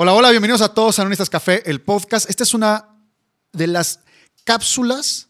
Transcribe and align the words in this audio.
Hola, 0.00 0.14
hola, 0.14 0.30
bienvenidos 0.30 0.62
a 0.62 0.72
todos 0.72 0.96
a 0.96 1.02
Anonistas 1.02 1.28
Café, 1.28 1.68
el 1.68 1.80
podcast. 1.80 2.30
Esta 2.30 2.44
es 2.44 2.54
una 2.54 2.88
de 3.52 3.66
las 3.66 3.98
cápsulas 4.44 5.26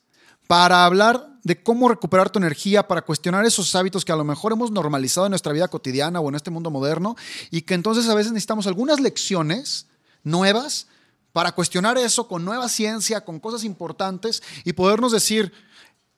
para 0.47 0.85
hablar 0.85 1.39
de 1.43 1.63
cómo 1.63 1.89
recuperar 1.89 2.29
tu 2.29 2.39
energía, 2.39 2.87
para 2.87 3.01
cuestionar 3.01 3.47
esos 3.47 3.75
hábitos 3.75 4.05
que 4.05 4.13
a 4.13 4.17
lo 4.17 4.25
mejor 4.25 4.53
hemos 4.53 4.71
normalizado 4.71 5.25
en 5.25 5.31
nuestra 5.31 5.55
vida 5.55 5.69
cotidiana 5.69 6.21
o 6.21 6.29
en 6.29 6.35
este 6.35 6.51
mundo 6.51 6.71
moderno 6.71 7.17
y 7.51 7.63
que 7.63 7.73
entonces 7.73 8.11
a 8.11 8.15
veces 8.15 8.31
necesitamos 8.33 8.67
algunas 8.67 9.01
lecciones 9.01 9.87
nuevas 10.23 10.87
para 11.33 11.53
cuestionar 11.53 11.97
eso 11.97 12.29
con 12.29 12.45
nueva 12.45 12.69
ciencia, 12.69 13.25
con 13.25 13.41
cosas 13.41 13.65
importantes 13.65 14.43
y 14.65 14.75
podernos 14.75 15.13
decir, 15.13 15.51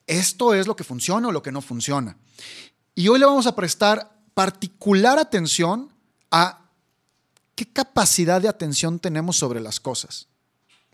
esto 0.09 0.55
es 0.55 0.67
lo 0.67 0.75
que 0.75 0.83
funciona 0.83 1.29
o 1.29 1.33
lo 1.33 1.45
que 1.45 1.53
no 1.53 1.63
funciona. 1.63 2.17
Y 2.97 3.07
hoy 3.07 3.21
le 3.21 3.27
vamos 3.27 3.47
a 3.47 3.55
prestar 3.55 4.11
particular 4.35 5.21
atención 5.21 5.93
a 6.33 6.60
¿qué 7.61 7.71
capacidad 7.71 8.41
de 8.41 8.49
atención 8.49 8.99
tenemos 8.99 9.37
sobre 9.37 9.61
las 9.61 9.81
cosas? 9.81 10.29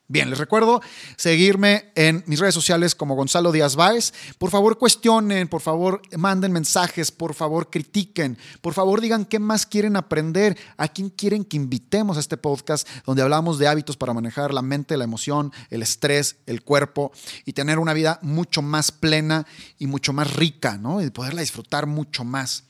Bien, 0.08 0.30
les 0.30 0.38
recuerdo 0.38 0.80
seguirme 1.16 1.92
en 1.94 2.24
mis 2.26 2.40
redes 2.40 2.54
sociales 2.54 2.96
como 2.96 3.14
Gonzalo 3.14 3.52
Díaz 3.52 3.76
Báez. 3.76 4.12
Por 4.36 4.50
favor, 4.50 4.76
cuestionen, 4.76 5.46
por 5.46 5.60
favor, 5.60 6.02
manden 6.16 6.50
mensajes, 6.50 7.12
por 7.12 7.34
favor, 7.34 7.70
critiquen, 7.70 8.36
por 8.60 8.74
favor, 8.74 9.00
digan 9.00 9.26
qué 9.26 9.38
más 9.38 9.64
quieren 9.64 9.94
aprender, 9.94 10.58
a 10.76 10.88
quién 10.88 11.10
quieren 11.10 11.44
que 11.44 11.56
invitemos 11.56 12.16
a 12.16 12.20
este 12.20 12.36
podcast 12.36 12.88
donde 13.04 13.22
hablamos 13.22 13.58
de 13.58 13.68
hábitos 13.68 13.96
para 13.96 14.14
manejar 14.14 14.52
la 14.52 14.62
mente, 14.62 14.96
la 14.96 15.04
emoción, 15.04 15.52
el 15.70 15.82
estrés, 15.82 16.36
el 16.46 16.62
cuerpo 16.62 17.12
y 17.44 17.52
tener 17.52 17.78
una 17.78 17.92
vida 17.92 18.18
mucho 18.22 18.60
más 18.60 18.90
plena 18.90 19.46
y 19.78 19.86
mucho 19.86 20.12
más 20.12 20.34
rica, 20.34 20.78
¿no? 20.78 21.00
Y 21.00 21.10
poderla 21.10 21.42
disfrutar 21.42 21.86
mucho 21.86 22.24
más. 22.24 22.64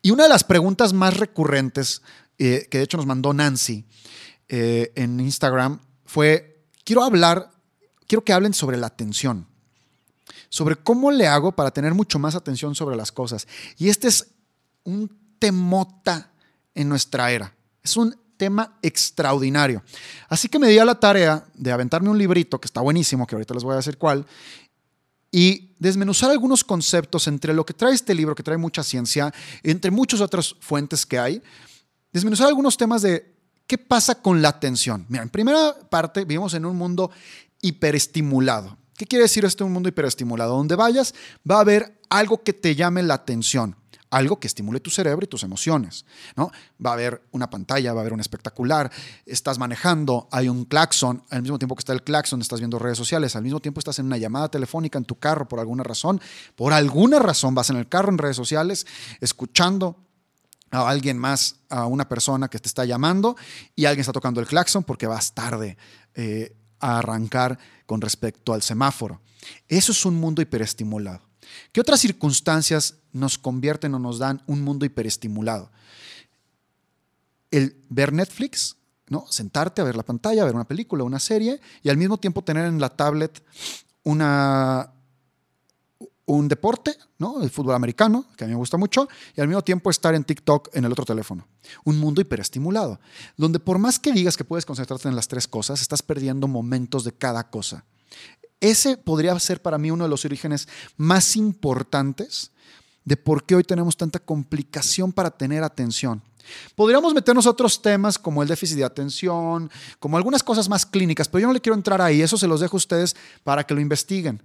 Y 0.00 0.10
una 0.10 0.22
de 0.22 0.30
las 0.30 0.44
preguntas 0.44 0.94
más 0.94 1.18
recurrentes 1.18 2.00
que 2.42 2.78
de 2.78 2.82
hecho 2.82 2.96
nos 2.96 3.06
mandó 3.06 3.32
Nancy 3.32 3.84
eh, 4.48 4.92
en 4.96 5.20
Instagram, 5.20 5.80
fue, 6.04 6.66
quiero 6.84 7.04
hablar, 7.04 7.50
quiero 8.06 8.24
que 8.24 8.32
hablen 8.32 8.52
sobre 8.52 8.76
la 8.76 8.88
atención, 8.88 9.46
sobre 10.48 10.76
cómo 10.76 11.10
le 11.10 11.26
hago 11.26 11.52
para 11.52 11.70
tener 11.70 11.94
mucho 11.94 12.18
más 12.18 12.34
atención 12.34 12.74
sobre 12.74 12.96
las 12.96 13.12
cosas. 13.12 13.46
Y 13.78 13.88
este 13.88 14.08
es 14.08 14.28
un 14.84 15.10
temota 15.38 16.32
en 16.74 16.88
nuestra 16.88 17.30
era. 17.30 17.54
Es 17.82 17.96
un 17.96 18.14
tema 18.36 18.76
extraordinario. 18.82 19.82
Así 20.28 20.48
que 20.48 20.58
me 20.58 20.68
di 20.68 20.78
a 20.78 20.84
la 20.84 20.98
tarea 20.98 21.46
de 21.54 21.72
aventarme 21.72 22.10
un 22.10 22.18
librito 22.18 22.60
que 22.60 22.66
está 22.66 22.80
buenísimo, 22.80 23.26
que 23.26 23.36
ahorita 23.36 23.54
les 23.54 23.62
voy 23.62 23.74
a 23.74 23.76
decir 23.76 23.96
cuál, 23.96 24.26
y 25.30 25.74
desmenuzar 25.78 26.30
algunos 26.30 26.62
conceptos 26.62 27.26
entre 27.26 27.54
lo 27.54 27.64
que 27.64 27.72
trae 27.72 27.94
este 27.94 28.14
libro, 28.14 28.34
que 28.34 28.42
trae 28.42 28.58
mucha 28.58 28.82
ciencia, 28.82 29.32
entre 29.62 29.90
muchas 29.90 30.20
otras 30.20 30.54
fuentes 30.60 31.06
que 31.06 31.18
hay, 31.18 31.42
desmenuzar 32.12 32.48
algunos 32.48 32.76
temas 32.76 33.02
de 33.02 33.34
qué 33.66 33.78
pasa 33.78 34.16
con 34.16 34.42
la 34.42 34.50
atención. 34.50 35.06
Mira, 35.08 35.22
en 35.22 35.30
primera 35.30 35.74
parte 35.88 36.24
vivimos 36.24 36.54
en 36.54 36.66
un 36.66 36.76
mundo 36.76 37.10
hiperestimulado. 37.60 38.76
¿Qué 38.96 39.06
quiere 39.06 39.24
decir 39.24 39.44
esto, 39.44 39.64
un 39.64 39.72
mundo 39.72 39.88
hiperestimulado? 39.88 40.56
Donde 40.56 40.76
vayas 40.76 41.14
va 41.48 41.56
a 41.56 41.60
haber 41.60 41.98
algo 42.10 42.42
que 42.42 42.52
te 42.52 42.74
llame 42.74 43.02
la 43.02 43.14
atención, 43.14 43.76
algo 44.10 44.38
que 44.38 44.46
estimule 44.46 44.80
tu 44.80 44.90
cerebro 44.90 45.24
y 45.24 45.26
tus 45.26 45.42
emociones, 45.42 46.04
¿no? 46.36 46.52
Va 46.84 46.90
a 46.90 46.92
haber 46.92 47.22
una 47.32 47.48
pantalla, 47.48 47.94
va 47.94 48.00
a 48.00 48.02
haber 48.02 48.12
un 48.12 48.20
espectacular, 48.20 48.92
estás 49.24 49.58
manejando, 49.58 50.28
hay 50.30 50.50
un 50.50 50.66
claxon, 50.66 51.22
al 51.30 51.40
mismo 51.40 51.58
tiempo 51.58 51.74
que 51.74 51.80
está 51.80 51.94
el 51.94 52.02
claxon 52.02 52.42
estás 52.42 52.60
viendo 52.60 52.78
redes 52.78 52.98
sociales, 52.98 53.34
al 53.34 53.42
mismo 53.42 53.60
tiempo 53.60 53.80
estás 53.80 53.98
en 53.98 54.06
una 54.06 54.18
llamada 54.18 54.50
telefónica 54.50 54.98
en 54.98 55.06
tu 55.06 55.14
carro 55.14 55.48
por 55.48 55.58
alguna 55.58 55.82
razón, 55.82 56.20
por 56.54 56.74
alguna 56.74 57.18
razón 57.18 57.54
vas 57.54 57.70
en 57.70 57.76
el 57.76 57.88
carro 57.88 58.10
en 58.10 58.18
redes 58.18 58.36
sociales 58.36 58.86
escuchando 59.20 59.96
a 60.72 60.88
alguien 60.88 61.18
más, 61.18 61.56
a 61.68 61.86
una 61.86 62.08
persona 62.08 62.48
que 62.48 62.58
te 62.58 62.66
está 62.66 62.84
llamando 62.84 63.36
y 63.76 63.84
alguien 63.84 64.00
está 64.00 64.12
tocando 64.12 64.40
el 64.40 64.46
claxon 64.46 64.82
porque 64.82 65.06
vas 65.06 65.34
tarde 65.34 65.76
eh, 66.14 66.56
a 66.80 66.98
arrancar 66.98 67.58
con 67.86 68.00
respecto 68.00 68.54
al 68.54 68.62
semáforo. 68.62 69.20
Eso 69.68 69.92
es 69.92 70.04
un 70.06 70.14
mundo 70.14 70.40
hiperestimulado. 70.40 71.20
¿Qué 71.72 71.80
otras 71.80 72.00
circunstancias 72.00 72.96
nos 73.12 73.36
convierten 73.36 73.94
o 73.94 73.98
nos 73.98 74.18
dan 74.18 74.42
un 74.46 74.62
mundo 74.62 74.86
hiperestimulado? 74.86 75.70
El 77.50 77.76
ver 77.90 78.14
Netflix, 78.14 78.76
¿no? 79.08 79.26
Sentarte 79.28 79.82
a 79.82 79.84
ver 79.84 79.94
la 79.94 80.04
pantalla, 80.04 80.40
a 80.40 80.46
ver 80.46 80.54
una 80.54 80.66
película, 80.66 81.04
una 81.04 81.18
serie 81.18 81.60
y 81.82 81.90
al 81.90 81.98
mismo 81.98 82.18
tiempo 82.18 82.42
tener 82.42 82.64
en 82.64 82.80
la 82.80 82.88
tablet 82.88 83.42
una, 84.04 84.90
un 86.26 86.48
deporte, 86.48 86.96
¿no? 87.18 87.42
El 87.42 87.50
fútbol 87.50 87.74
americano, 87.74 88.26
que 88.36 88.44
a 88.44 88.46
mí 88.46 88.52
me 88.52 88.58
gusta 88.58 88.76
mucho, 88.76 89.08
y 89.36 89.40
al 89.40 89.48
mismo 89.48 89.62
tiempo 89.62 89.90
estar 89.90 90.14
en 90.14 90.24
TikTok 90.24 90.70
en 90.72 90.84
el 90.84 90.92
otro 90.92 91.04
teléfono. 91.04 91.46
Un 91.84 91.98
mundo 91.98 92.20
hiperestimulado, 92.20 93.00
donde 93.36 93.58
por 93.58 93.78
más 93.78 93.98
que 93.98 94.12
digas 94.12 94.36
que 94.36 94.44
puedes 94.44 94.64
concentrarte 94.64 95.08
en 95.08 95.16
las 95.16 95.28
tres 95.28 95.48
cosas, 95.48 95.80
estás 95.80 96.02
perdiendo 96.02 96.46
momentos 96.46 97.04
de 97.04 97.12
cada 97.12 97.50
cosa. 97.50 97.84
Ese 98.60 98.96
podría 98.96 99.38
ser 99.40 99.60
para 99.60 99.78
mí 99.78 99.90
uno 99.90 100.04
de 100.04 100.10
los 100.10 100.24
orígenes 100.24 100.68
más 100.96 101.36
importantes 101.36 102.52
de 103.04 103.16
por 103.16 103.44
qué 103.44 103.56
hoy 103.56 103.64
tenemos 103.64 103.96
tanta 103.96 104.20
complicación 104.20 105.12
para 105.12 105.30
tener 105.30 105.64
atención. 105.64 106.22
Podríamos 106.74 107.14
meternos 107.14 107.46
otros 107.46 107.82
temas 107.82 108.18
como 108.18 108.42
el 108.42 108.48
déficit 108.48 108.76
de 108.76 108.84
atención, 108.84 109.70
como 109.98 110.16
algunas 110.16 110.42
cosas 110.42 110.68
más 110.68 110.86
clínicas, 110.86 111.28
pero 111.28 111.40
yo 111.40 111.46
no 111.48 111.52
le 111.52 111.60
quiero 111.60 111.76
entrar 111.76 112.00
ahí, 112.00 112.22
eso 112.22 112.36
se 112.36 112.46
los 112.46 112.60
dejo 112.60 112.76
a 112.76 112.78
ustedes 112.78 113.16
para 113.42 113.64
que 113.64 113.74
lo 113.74 113.80
investiguen. 113.80 114.40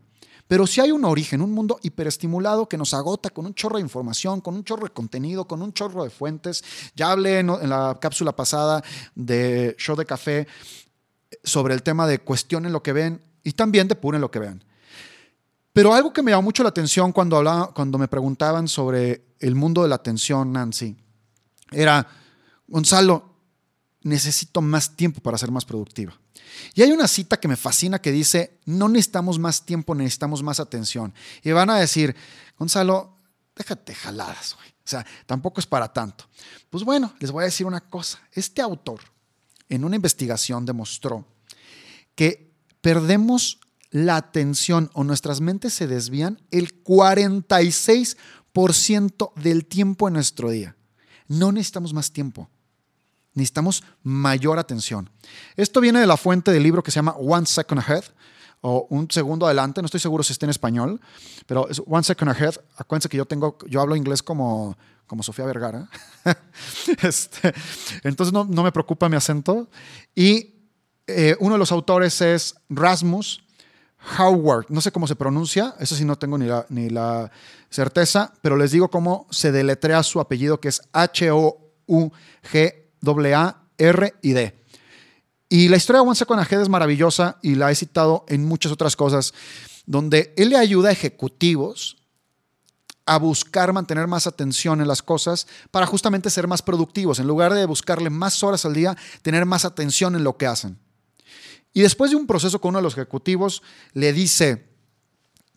Pero 0.48 0.66
si 0.66 0.80
hay 0.80 0.92
un 0.92 1.04
origen, 1.04 1.42
un 1.42 1.52
mundo 1.52 1.78
hiperestimulado 1.84 2.70
que 2.70 2.78
nos 2.78 2.94
agota 2.94 3.30
con 3.30 3.46
un 3.46 3.54
chorro 3.54 3.78
de 3.78 3.82
información, 3.82 4.40
con 4.40 4.56
un 4.56 4.64
chorro 4.64 4.86
de 4.86 4.94
contenido, 4.94 5.46
con 5.46 5.62
un 5.62 5.74
chorro 5.74 6.04
de 6.04 6.10
fuentes. 6.10 6.64
Ya 6.96 7.12
hablé 7.12 7.40
en, 7.40 7.48
la 7.48 7.98
cápsula 8.00 8.34
pasada 8.34 8.82
de 9.14 9.76
Show 9.78 9.98
de 9.98 10.06
Café 10.06 10.48
sobre 11.44 11.74
el 11.74 11.84
tema 11.84 12.08
de 12.08 12.20
cuestionen 12.20 12.72
lo 12.72 12.82
que 12.82 12.94
ven 12.94 13.22
y 13.44 13.52
también 13.52 13.90
depuren 13.90 14.22
lo 14.22 14.32
que 14.32 14.40
vean. 14.40 14.64
Pero 15.74 15.94
algo 15.94 16.14
que 16.14 16.24
me 16.24 16.32
llamó 16.32 16.44
mucho 16.44 16.64
la 16.64 16.70
atención 16.70 17.12
cuando, 17.12 17.38
hablaba, 17.38 17.74
cuando 17.74 17.98
me 17.98 18.08
preguntaban 18.08 18.68
sobre 18.68 19.28
el 19.40 19.54
mundo 19.54 19.84
de 19.84 19.90
la 19.90 19.96
atención, 19.96 20.52
Nancy, 20.54 20.96
era, 21.72 22.08
Gonzalo, 22.68 23.37
necesito 24.08 24.62
más 24.62 24.96
tiempo 24.96 25.20
para 25.22 25.38
ser 25.38 25.52
más 25.52 25.66
productiva. 25.66 26.18
Y 26.74 26.82
hay 26.82 26.92
una 26.92 27.08
cita 27.08 27.38
que 27.38 27.48
me 27.48 27.56
fascina 27.56 28.00
que 28.00 28.12
dice, 28.12 28.58
no 28.66 28.90
necesitamos 28.90 29.38
más 29.38 29.64
tiempo, 29.66 29.94
necesitamos 29.94 30.42
más 30.42 30.60
atención. 30.60 31.14
Y 31.44 31.52
van 31.52 31.70
a 31.70 31.78
decir, 31.78 32.16
Gonzalo, 32.58 33.16
déjate 33.56 33.94
jaladas, 33.94 34.56
güey. 34.56 34.70
O 34.70 34.90
sea, 34.90 35.06
tampoco 35.26 35.60
es 35.60 35.68
para 35.68 35.92
tanto. 35.92 36.30
Pues 36.70 36.86
bueno, 36.86 37.14
les 37.20 37.32
voy 37.32 37.42
a 37.42 37.46
decir 37.46 37.66
una 37.66 37.82
cosa. 37.82 38.22
Este 38.32 38.62
autor, 38.62 39.02
en 39.68 39.84
una 39.84 39.98
investigación, 39.98 40.66
demostró 40.66 41.28
que 42.16 42.54
perdemos 42.80 43.60
la 43.90 44.16
atención 44.16 44.90
o 44.94 45.04
nuestras 45.04 45.42
mentes 45.42 45.74
se 45.74 45.88
desvían 45.88 46.42
el 46.52 46.82
46% 46.84 49.34
del 49.36 49.66
tiempo 49.66 50.08
en 50.08 50.14
nuestro 50.14 50.50
día. 50.50 50.78
No 51.28 51.52
necesitamos 51.52 51.94
más 51.94 52.14
tiempo. 52.14 52.50
Necesitamos 53.38 53.84
mayor 54.02 54.58
atención. 54.58 55.12
Esto 55.56 55.80
viene 55.80 56.00
de 56.00 56.08
la 56.08 56.18
fuente 56.18 56.52
del 56.52 56.64
libro 56.64 56.82
que 56.82 56.90
se 56.90 56.96
llama 56.96 57.12
One 57.12 57.46
Second 57.46 57.82
Ahead 57.82 58.06
o 58.62 58.88
Un 58.90 59.12
Segundo 59.12 59.46
Adelante. 59.46 59.80
No 59.80 59.86
estoy 59.86 60.00
seguro 60.00 60.24
si 60.24 60.34
está 60.34 60.48
en 60.48 60.50
español, 60.50 61.00
pero 61.46 61.70
es 61.70 61.80
One 61.86 62.04
Second 62.04 62.32
Ahead. 62.32 62.56
Acuérdense 62.78 63.10
que 63.10 63.18
yo, 63.18 63.26
tengo, 63.26 63.60
yo 63.68 63.80
hablo 63.80 63.96
inglés 63.96 64.24
como, 64.24 64.76
como 65.06 65.22
Sofía 65.22 65.46
Vergara. 65.46 65.88
este, 67.04 67.54
entonces 68.04 68.34
no, 68.34 68.44
no, 68.44 68.64
me 68.64 68.72
preocupa 68.72 69.08
mi 69.08 69.18
acento. 69.18 69.70
Y 70.16 70.56
eh, 71.06 71.38
uno 71.40 71.54
de 71.54 71.60
los 71.60 71.72
autores 71.72 72.20
es 72.22 72.56
Rasmus 72.70 73.44
Howard. 74.18 74.66
No 74.70 74.82
sé 74.82 74.92
cómo 74.92 75.06
se 75.06 75.16
pronuncia, 75.16 75.76
eso 75.80 75.96
sí 75.96 76.06
no 76.06 76.16
tengo 76.16 76.40
ni 76.40 76.48
la, 76.48 76.66
ni 76.70 76.90
la 76.90 77.30
certeza, 77.70 78.34
pero 78.42 78.58
les 78.58 78.72
digo 78.72 78.90
cómo 78.90 79.28
se 79.30 79.52
deletrea 79.52 80.02
su 80.02 80.20
apellido, 80.20 80.60
que 80.60 80.70
es 80.70 80.82
H-O-U-G 80.92 82.87
a, 83.36 83.62
R 83.78 84.14
y 84.22 84.32
D. 84.32 84.64
Y 85.50 85.70
la 85.70 85.78
historia 85.78 86.02
de 86.02 86.08
One 86.08 86.16
Second 86.16 86.40
Ahead 86.42 86.62
es 86.62 86.70
maravillosa 86.70 87.38
y 87.42 87.56
la 87.56 87.72
he 87.72 87.76
citado 87.76 88.26
en 88.28 88.46
muchas 88.46 88.72
otras 88.72 88.96
cosas, 88.96 89.34
donde 89.86 90.34
él 90.36 90.50
le 90.50 90.58
ayuda 90.58 90.90
a 90.90 90.92
ejecutivos 90.92 91.98
a 93.06 93.18
buscar 93.18 93.72
mantener 93.72 94.06
más 94.06 94.28
atención 94.28 94.82
en 94.82 94.88
las 94.88 95.02
cosas 95.02 95.48
para 95.72 95.86
justamente 95.86 96.30
ser 96.30 96.48
más 96.48 96.62
productivos. 96.62 97.20
En 97.20 97.28
lugar 97.28 97.54
de 97.54 97.66
buscarle 97.66 98.10
más 98.10 98.44
horas 98.44 98.66
al 98.66 98.74
día, 98.74 98.98
tener 99.22 99.46
más 99.46 99.64
atención 99.64 100.16
en 100.16 100.26
lo 100.26 100.38
que 100.38 100.46
hacen. 100.46 100.78
Y 101.74 101.82
después 101.82 102.12
de 102.12 102.18
un 102.18 102.28
proceso 102.28 102.60
con 102.60 102.70
uno 102.70 102.80
de 102.80 102.84
los 102.84 102.94
ejecutivos, 102.94 103.64
le 103.94 104.12
dice, 104.12 104.68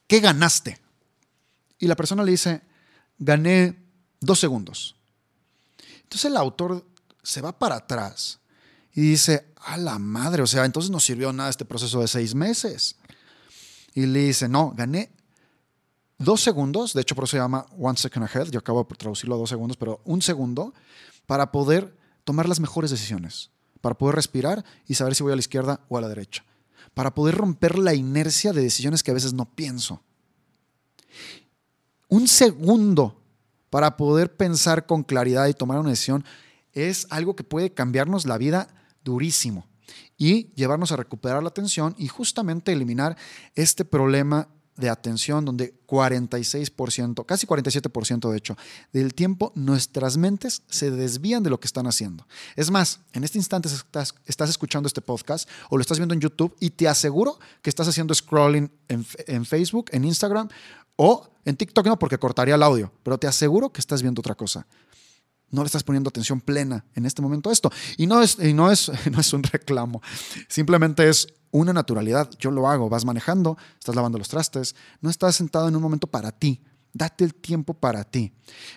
¿qué 0.06 0.20
ganaste? 0.20 0.78
Y 1.78 1.88
la 1.88 1.96
persona 1.96 2.22
le 2.22 2.30
dice, 2.30 2.62
gané 3.18 3.82
dos 4.20 4.38
segundos. 4.38 4.94
Entonces 6.02 6.26
el 6.26 6.36
autor 6.36 6.84
se 7.22 7.40
va 7.40 7.58
para 7.58 7.76
atrás 7.76 8.40
y 8.92 9.02
dice, 9.02 9.52
a 9.56 9.76
la 9.76 9.98
madre, 9.98 10.42
o 10.42 10.46
sea, 10.46 10.64
entonces 10.64 10.90
no 10.90 11.00
sirvió 11.00 11.32
nada 11.32 11.50
este 11.50 11.64
proceso 11.64 12.00
de 12.00 12.08
seis 12.08 12.34
meses. 12.34 12.96
Y 13.94 14.06
le 14.06 14.20
dice, 14.20 14.48
no, 14.48 14.72
gané 14.76 15.10
dos 16.18 16.42
segundos, 16.42 16.92
de 16.92 17.00
hecho 17.00 17.14
por 17.14 17.24
eso 17.24 17.32
se 17.32 17.38
llama 17.38 17.66
One 17.78 17.96
Second 17.96 18.26
Ahead, 18.26 18.50
yo 18.50 18.58
acabo 18.58 18.86
de 18.88 18.96
traducirlo 18.96 19.34
a 19.34 19.38
dos 19.38 19.48
segundos, 19.48 19.76
pero 19.76 20.00
un 20.04 20.20
segundo 20.22 20.74
para 21.26 21.50
poder 21.50 21.96
tomar 22.24 22.48
las 22.48 22.60
mejores 22.60 22.90
decisiones, 22.90 23.50
para 23.80 23.96
poder 23.96 24.16
respirar 24.16 24.64
y 24.86 24.94
saber 24.94 25.14
si 25.14 25.22
voy 25.22 25.32
a 25.32 25.36
la 25.36 25.40
izquierda 25.40 25.80
o 25.88 25.96
a 25.96 26.00
la 26.00 26.08
derecha, 26.08 26.44
para 26.94 27.14
poder 27.14 27.36
romper 27.36 27.78
la 27.78 27.94
inercia 27.94 28.52
de 28.52 28.62
decisiones 28.62 29.02
que 29.02 29.10
a 29.10 29.14
veces 29.14 29.32
no 29.32 29.46
pienso. 29.46 30.02
Un 32.08 32.28
segundo 32.28 33.22
para 33.70 33.96
poder 33.96 34.36
pensar 34.36 34.84
con 34.86 35.04
claridad 35.04 35.46
y 35.46 35.54
tomar 35.54 35.78
una 35.78 35.90
decisión 35.90 36.24
es 36.72 37.06
algo 37.10 37.36
que 37.36 37.44
puede 37.44 37.72
cambiarnos 37.72 38.26
la 38.26 38.38
vida 38.38 38.68
durísimo 39.04 39.66
y 40.16 40.52
llevarnos 40.54 40.92
a 40.92 40.96
recuperar 40.96 41.42
la 41.42 41.48
atención 41.48 41.94
y 41.98 42.08
justamente 42.08 42.72
eliminar 42.72 43.16
este 43.54 43.84
problema 43.84 44.48
de 44.76 44.88
atención 44.88 45.44
donde 45.44 45.74
46%, 45.86 47.26
casi 47.26 47.46
47% 47.46 48.30
de 48.30 48.36
hecho, 48.36 48.56
del 48.92 49.14
tiempo 49.14 49.52
nuestras 49.54 50.16
mentes 50.16 50.62
se 50.68 50.90
desvían 50.90 51.42
de 51.42 51.50
lo 51.50 51.60
que 51.60 51.66
están 51.66 51.86
haciendo. 51.86 52.26
Es 52.56 52.70
más, 52.70 53.00
en 53.12 53.22
este 53.22 53.38
instante 53.38 53.68
estás, 53.68 54.14
estás 54.24 54.50
escuchando 54.50 54.86
este 54.86 55.02
podcast 55.02 55.48
o 55.68 55.76
lo 55.76 55.82
estás 55.82 55.98
viendo 55.98 56.14
en 56.14 56.20
YouTube 56.20 56.56
y 56.60 56.70
te 56.70 56.88
aseguro 56.88 57.38
que 57.62 57.70
estás 57.70 57.88
haciendo 57.88 58.14
scrolling 58.14 58.70
en, 58.88 59.06
en 59.26 59.44
Facebook, 59.44 59.90
en 59.92 60.04
Instagram 60.04 60.48
o 60.96 61.28
en 61.44 61.56
TikTok 61.56 61.86
no 61.86 61.98
porque 61.98 62.18
cortaría 62.18 62.54
el 62.54 62.62
audio, 62.62 62.92
pero 63.02 63.18
te 63.18 63.26
aseguro 63.26 63.70
que 63.70 63.80
estás 63.80 64.02
viendo 64.02 64.20
otra 64.20 64.34
cosa 64.34 64.66
no 65.50 65.62
le 65.62 65.66
estás 65.66 65.84
poniendo 65.84 66.08
atención 66.08 66.40
plena 66.40 66.84
en 66.94 67.06
este 67.06 67.22
momento 67.22 67.50
a 67.50 67.52
esto. 67.52 67.70
Y 67.96 68.06
no 68.06 68.22
es, 68.22 68.38
no 68.38 68.70
es, 68.70 68.90
no 69.10 69.20
es 69.20 69.32
un 69.32 69.42
reclamo, 69.42 70.02
simplemente 70.48 71.08
es 71.08 71.26
una 71.50 71.72
naturalidad. 71.72 72.30
Yo 72.38 72.50
lo 72.50 72.68
hago, 72.68 72.88
vas 72.88 73.04
manejando, 73.04 73.56
estás 73.78 73.94
lavando 73.94 74.18
los 74.18 74.28
trastes, 74.28 74.74
no 75.00 75.10
estás 75.10 75.36
sentado 75.36 75.68
en 75.68 75.76
un 75.76 75.82
momento 75.82 76.06
para 76.06 76.32
ti. 76.32 76.62
Date 76.92 77.24
el 77.24 77.34
tiempo 77.34 77.74
para 77.74 78.02
ti. 78.02 78.32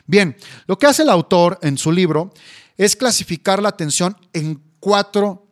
Bien, 0.06 0.36
lo 0.68 0.78
que 0.78 0.86
hace 0.86 1.02
el 1.02 1.10
autor 1.10 1.58
en 1.64 1.80
su 1.80 1.92
libro 1.92 2.32
es 2.78 2.96
clasificar 2.96 3.62
la 3.62 3.70
atención 3.70 4.16
en 4.34 4.62
cuatro 4.80 5.48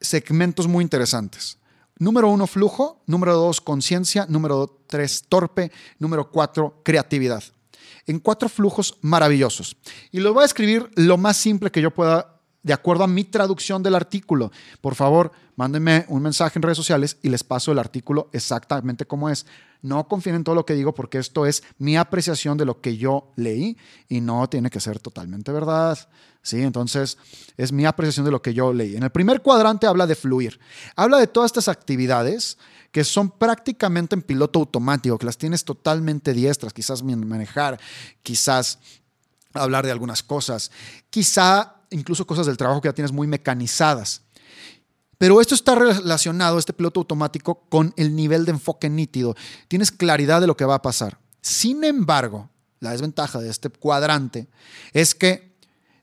segmentos 0.00 0.66
muy 0.66 0.82
interesantes. 0.82 1.58
Número 1.98 2.28
uno, 2.28 2.46
flujo. 2.46 3.02
Número 3.06 3.34
dos, 3.34 3.60
conciencia. 3.60 4.26
Número 4.28 4.84
tres, 4.86 5.24
torpe. 5.28 5.70
Número 5.98 6.30
cuatro, 6.30 6.80
creatividad 6.82 7.44
en 8.06 8.18
cuatro 8.18 8.48
flujos 8.48 8.98
maravillosos. 9.00 9.76
Y 10.12 10.20
los 10.20 10.34
voy 10.34 10.42
a 10.42 10.46
escribir 10.46 10.90
lo 10.94 11.16
más 11.16 11.36
simple 11.36 11.70
que 11.70 11.82
yo 11.82 11.90
pueda 11.90 12.34
de 12.64 12.72
acuerdo 12.72 13.04
a 13.04 13.08
mi 13.08 13.24
traducción 13.24 13.82
del 13.82 13.94
artículo. 13.94 14.50
Por 14.80 14.94
favor, 14.94 15.32
mándenme 15.54 16.06
un 16.08 16.22
mensaje 16.22 16.58
en 16.58 16.62
redes 16.62 16.78
sociales 16.78 17.18
y 17.22 17.28
les 17.28 17.44
paso 17.44 17.70
el 17.70 17.78
artículo 17.78 18.30
exactamente 18.32 19.04
como 19.06 19.28
es. 19.28 19.46
No 19.82 20.08
confíen 20.08 20.36
en 20.36 20.44
todo 20.44 20.54
lo 20.54 20.64
que 20.64 20.72
digo 20.72 20.94
porque 20.94 21.18
esto 21.18 21.44
es 21.44 21.62
mi 21.78 21.98
apreciación 21.98 22.56
de 22.56 22.64
lo 22.64 22.80
que 22.80 22.96
yo 22.96 23.32
leí 23.36 23.76
y 24.08 24.22
no 24.22 24.48
tiene 24.48 24.70
que 24.70 24.80
ser 24.80 24.98
totalmente 24.98 25.52
verdad. 25.52 25.98
¿sí? 26.40 26.62
Entonces, 26.62 27.18
es 27.58 27.70
mi 27.70 27.84
apreciación 27.84 28.24
de 28.24 28.32
lo 28.32 28.40
que 28.40 28.54
yo 28.54 28.72
leí. 28.72 28.96
En 28.96 29.02
el 29.02 29.10
primer 29.10 29.42
cuadrante 29.42 29.86
habla 29.86 30.06
de 30.06 30.14
fluir. 30.14 30.58
Habla 30.96 31.18
de 31.18 31.26
todas 31.26 31.50
estas 31.50 31.68
actividades 31.68 32.56
que 32.94 33.02
son 33.02 33.28
prácticamente 33.28 34.14
en 34.14 34.22
piloto 34.22 34.60
automático, 34.60 35.18
que 35.18 35.26
las 35.26 35.36
tienes 35.36 35.64
totalmente 35.64 36.32
diestras, 36.32 36.72
quizás 36.72 37.02
manejar, 37.02 37.80
quizás 38.22 38.78
hablar 39.52 39.84
de 39.84 39.90
algunas 39.90 40.22
cosas, 40.22 40.70
quizá 41.10 41.74
incluso 41.90 42.24
cosas 42.24 42.46
del 42.46 42.56
trabajo 42.56 42.80
que 42.80 42.86
ya 42.86 42.92
tienes 42.92 43.10
muy 43.10 43.26
mecanizadas. 43.26 44.22
Pero 45.18 45.40
esto 45.40 45.56
está 45.56 45.74
relacionado, 45.74 46.56
este 46.56 46.72
piloto 46.72 47.00
automático, 47.00 47.64
con 47.68 47.92
el 47.96 48.14
nivel 48.14 48.44
de 48.44 48.52
enfoque 48.52 48.88
nítido. 48.88 49.34
Tienes 49.66 49.90
claridad 49.90 50.40
de 50.40 50.46
lo 50.46 50.56
que 50.56 50.64
va 50.64 50.76
a 50.76 50.82
pasar. 50.82 51.18
Sin 51.40 51.82
embargo, 51.82 52.48
la 52.78 52.92
desventaja 52.92 53.40
de 53.40 53.50
este 53.50 53.70
cuadrante 53.70 54.46
es 54.92 55.16
que 55.16 55.53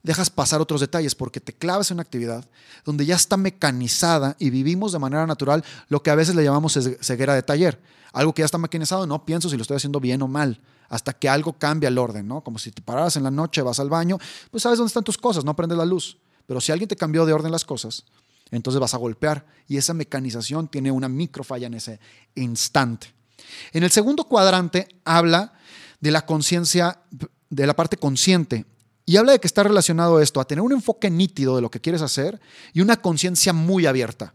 dejas 0.04 0.30
pasar 0.30 0.62
otros 0.62 0.82
detalles 0.82 1.16
porque 1.16 1.40
te 1.40 1.54
clavas 1.54 1.92
en 1.92 1.96
una 1.96 2.04
actividad 2.04 2.48
donde 2.86 3.06
ya 3.06 3.16
está 3.16 3.38
mecanizada 3.38 4.36
y 4.40 4.50
vivimos 4.50 4.92
de 4.92 5.00
manera 5.00 5.28
natural 5.28 5.64
lo 5.90 6.02
que 6.02 6.10
a 6.10 6.16
veces 6.16 6.36
le 6.36 6.44
llamamos 6.44 6.78
ceguera 7.02 7.36
de 7.36 7.44
taller. 7.44 7.80
Algo 8.14 8.34
que 8.34 8.42
ya 8.42 8.46
está 8.46 8.58
mecanizado, 8.58 9.08
no 9.08 9.26
pienso 9.26 9.50
si 9.50 9.56
lo 9.56 9.62
estoy 9.62 9.78
haciendo 9.78 10.00
bien 10.00 10.22
o 10.22 10.28
mal, 10.28 10.60
hasta 10.90 11.14
que 11.14 11.30
algo 11.30 11.54
cambia 11.54 11.88
el 11.88 11.98
orden, 11.98 12.28
¿no? 12.28 12.42
Como 12.42 12.60
si 12.60 12.72
te 12.72 12.82
pararas 12.82 13.16
en 13.16 13.24
la 13.24 13.32
noche, 13.32 13.62
vas 13.62 13.80
al 13.80 13.90
baño, 13.90 14.18
pues 14.50 14.64
sabes 14.64 14.78
dónde 14.78 14.90
están 14.90 15.04
tus 15.04 15.18
cosas, 15.18 15.46
no 15.46 15.56
prendes 15.56 15.78
la 15.78 15.86
luz. 15.86 16.18
Pero 16.46 16.60
si 16.60 16.72
alguien 16.72 16.90
te 16.90 16.98
cambió 16.98 17.26
de 17.26 17.32
orden 17.32 17.52
las 17.52 17.64
cosas, 17.64 18.04
entonces 18.50 18.82
vas 18.82 18.94
a 18.94 18.98
golpear 18.98 19.46
y 19.68 19.78
esa 19.78 19.94
mecanización 19.94 20.68
tiene 20.68 20.92
una 20.92 21.08
microfalla 21.08 21.68
en 21.68 21.76
ese 21.76 22.00
instante. 22.36 23.14
En 23.72 23.84
el 23.84 23.92
segundo 23.92 24.26
cuadrante 24.26 24.88
habla 25.06 25.54
de 26.02 26.12
la 26.12 26.26
conciencia, 26.26 27.00
de 27.50 27.68
la 27.68 27.76
parte 27.76 27.96
consciente 27.96 28.66
y 29.12 29.18
habla 29.18 29.34
de 29.34 29.40
que 29.40 29.48
está 29.48 29.64
relacionado 29.64 30.22
esto 30.22 30.40
a 30.40 30.46
tener 30.46 30.62
un 30.62 30.72
enfoque 30.72 31.10
nítido 31.10 31.58
de 31.58 31.62
lo 31.62 31.70
que 31.70 31.82
quieres 31.82 32.02
hacer 32.02 32.40
y 32.72 32.80
una 32.80 33.02
conciencia 33.02 33.52
muy 33.52 33.86
abierta 33.86 34.34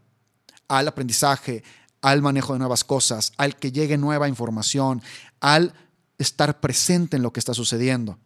al 0.68 0.86
aprendizaje, 0.86 1.64
al 2.02 2.20
manejo 2.20 2.52
de 2.52 2.58
nuevas 2.58 2.84
cosas, 2.84 3.32
al 3.38 3.56
que 3.56 3.72
llegue 3.72 3.96
nueva 3.96 4.28
información, 4.28 5.00
al 5.40 5.72
estar 6.18 6.60
presente 6.60 7.16
en 7.16 7.22
lo 7.22 7.32
que 7.32 7.40
está 7.40 7.54
sucediendo. 7.54 8.18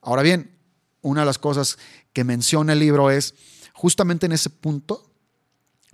Ahora 0.00 0.22
bien, 0.22 0.56
una 1.02 1.20
de 1.20 1.26
las 1.26 1.38
cosas 1.38 1.76
que 2.14 2.24
menciona 2.24 2.72
el 2.72 2.78
libro 2.78 3.10
es 3.10 3.34
justamente 3.74 4.24
en 4.24 4.32
ese 4.32 4.48
punto, 4.48 5.12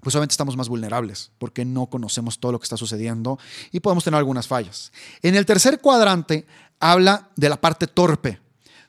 pues 0.02 0.14
obviamente 0.14 0.34
estamos 0.34 0.56
más 0.56 0.68
vulnerables 0.68 1.32
porque 1.38 1.64
no 1.64 1.86
conocemos 1.86 2.38
todo 2.38 2.52
lo 2.52 2.60
que 2.60 2.66
está 2.66 2.76
sucediendo 2.76 3.40
y 3.72 3.80
podemos 3.80 4.04
tener 4.04 4.18
algunas 4.18 4.46
fallas. 4.46 4.92
En 5.20 5.34
el 5.34 5.44
tercer 5.44 5.80
cuadrante 5.80 6.46
habla 6.78 7.30
de 7.34 7.48
la 7.48 7.60
parte 7.60 7.88
torpe, 7.88 8.43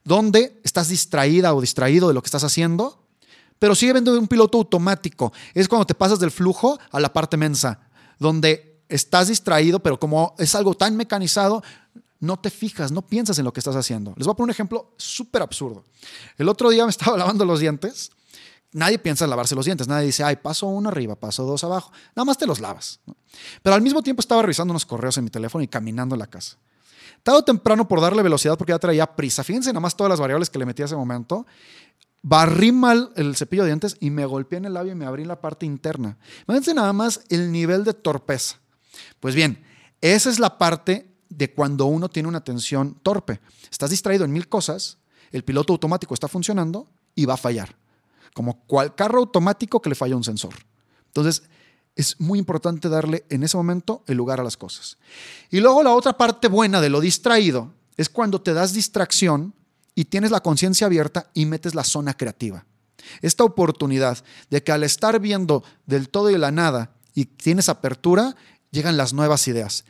donde 0.05 0.61
estás 0.63 0.87
distraída 0.87 1.53
o 1.53 1.59
distraído 1.59 2.07
de 2.07 2.13
lo 2.13 2.21
que 2.21 2.27
estás 2.27 2.43
haciendo, 2.45 3.03
pero 3.59 3.75
sigue 3.75 3.93
viendo 3.93 4.17
un 4.17 4.27
piloto 4.27 4.59
automático. 4.59 5.33
Es 5.53 5.67
cuando 5.67 5.85
te 5.85 5.95
pasas 5.95 6.19
del 6.19 6.31
flujo 6.31 6.79
a 6.91 6.99
la 6.99 7.11
parte 7.11 7.35
mensa, 7.35 7.79
donde 8.19 8.81
estás 8.87 9.27
distraído, 9.27 9.79
pero 9.79 9.99
como 9.99 10.35
es 10.37 10.53
algo 10.55 10.75
tan 10.75 10.95
mecanizado, 10.95 11.63
no 12.19 12.37
te 12.39 12.49
fijas, 12.49 12.91
no 12.91 13.01
piensas 13.01 13.39
en 13.39 13.45
lo 13.45 13.51
que 13.51 13.59
estás 13.59 13.75
haciendo. 13.75 14.13
Les 14.15 14.25
voy 14.25 14.33
a 14.33 14.35
poner 14.35 14.45
un 14.45 14.51
ejemplo 14.51 14.93
súper 14.97 15.41
absurdo. 15.41 15.83
El 16.37 16.47
otro 16.49 16.69
día 16.69 16.85
me 16.85 16.89
estaba 16.91 17.17
lavando 17.17 17.43
los 17.43 17.59
dientes. 17.59 18.11
Nadie 18.71 18.99
piensa 18.99 19.23
en 19.23 19.29
lavarse 19.29 19.55
los 19.55 19.65
dientes. 19.65 19.87
Nadie 19.87 20.07
dice, 20.07 20.23
ay, 20.23 20.35
paso 20.35 20.67
uno 20.67 20.89
arriba, 20.89 21.15
paso 21.15 21.45
dos 21.45 21.63
abajo. 21.63 21.91
Nada 22.15 22.25
más 22.25 22.37
te 22.37 22.45
los 22.45 22.59
lavas. 22.59 22.99
Pero 23.63 23.73
al 23.73 23.81
mismo 23.81 24.03
tiempo 24.03 24.19
estaba 24.19 24.41
revisando 24.41 24.71
unos 24.71 24.85
correos 24.85 25.17
en 25.17 25.23
mi 25.23 25.29
teléfono 25.29 25.63
y 25.63 25.67
caminando 25.67 26.13
en 26.13 26.19
la 26.19 26.27
casa. 26.27 26.57
Tarde 27.25 27.41
temprano 27.41 27.87
por 27.87 27.99
darle 28.01 28.21
velocidad 28.21 28.55
porque 28.55 28.71
ya 28.71 28.77
traía 28.77 29.15
prisa. 29.15 29.43
Fíjense 29.43 29.71
nada 29.71 29.79
más 29.79 29.97
todas 29.97 30.11
las 30.11 30.19
variables 30.19 30.51
que 30.51 30.59
le 30.59 30.65
metí 30.67 30.83
a 30.83 30.85
ese 30.85 30.95
momento. 30.95 31.47
Barrí 32.21 32.71
mal 32.71 33.11
el 33.15 33.35
cepillo 33.35 33.63
de 33.63 33.69
dientes 33.69 33.97
y 33.99 34.11
me 34.11 34.27
golpeé 34.27 34.59
en 34.59 34.65
el 34.65 34.75
labio 34.75 34.91
y 34.91 34.95
me 34.95 35.07
abrí 35.07 35.25
la 35.25 35.41
parte 35.41 35.65
interna. 35.65 36.19
Fíjense 36.45 36.75
nada 36.75 36.93
más 36.93 37.21
el 37.29 37.51
nivel 37.51 37.83
de 37.83 37.95
torpeza. 37.95 38.59
Pues 39.19 39.33
bien, 39.33 39.65
esa 40.01 40.29
es 40.29 40.37
la 40.37 40.59
parte 40.59 41.15
de 41.27 41.51
cuando 41.51 41.87
uno 41.87 42.09
tiene 42.09 42.29
una 42.29 42.37
atención 42.37 42.99
torpe. 43.01 43.41
Estás 43.71 43.89
distraído 43.89 44.23
en 44.23 44.31
mil 44.31 44.47
cosas, 44.47 44.99
el 45.31 45.43
piloto 45.43 45.73
automático 45.73 46.13
está 46.13 46.27
funcionando 46.27 46.87
y 47.15 47.25
va 47.25 47.33
a 47.33 47.37
fallar. 47.37 47.75
Como 48.35 48.67
cual 48.67 48.93
carro 48.93 49.17
automático 49.17 49.81
que 49.81 49.89
le 49.89 49.95
falla 49.95 50.15
un 50.15 50.23
sensor. 50.23 50.53
Entonces, 51.07 51.41
es 51.95 52.19
muy 52.19 52.39
importante 52.39 52.89
darle 52.89 53.25
en 53.29 53.43
ese 53.43 53.57
momento 53.57 54.03
el 54.07 54.17
lugar 54.17 54.39
a 54.39 54.43
las 54.43 54.57
cosas. 54.57 54.97
Y 55.49 55.59
luego 55.59 55.81
la 55.81 55.93
otra 55.93 56.17
parte 56.17 56.47
buena 56.47 56.81
de 56.81 56.89
lo 56.89 56.99
distraído 56.99 57.73
es 57.97 58.09
cuando 58.09 58.41
te 58.41 58.53
das 58.53 58.73
distracción 58.73 59.53
y 59.95 60.05
tienes 60.05 60.31
la 60.31 60.41
conciencia 60.41 60.87
abierta 60.87 61.29
y 61.33 61.45
metes 61.45 61.73
la 61.73 61.85
zona 61.85 62.15
creativa. 62.15 62.65
Esta 63.21 63.43
oportunidad 63.43 64.23
de 64.49 64.63
que 64.63 64.71
al 64.71 64.83
estar 64.83 65.19
viendo 65.19 65.63
del 65.85 66.09
todo 66.09 66.29
y 66.29 66.37
la 66.37 66.51
nada 66.51 66.91
y 67.13 67.25
tienes 67.25 67.69
apertura, 67.69 68.35
llegan 68.71 68.97
las 68.97 69.13
nuevas 69.13 69.47
ideas. 69.47 69.85